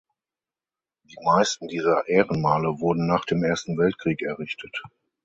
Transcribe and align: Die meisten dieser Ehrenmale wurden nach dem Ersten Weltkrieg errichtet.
Die 1.03 1.23
meisten 1.23 1.67
dieser 1.67 2.07
Ehrenmale 2.07 2.79
wurden 2.79 3.05
nach 3.05 3.23
dem 3.25 3.43
Ersten 3.43 3.77
Weltkrieg 3.77 4.23
errichtet. 4.23 4.81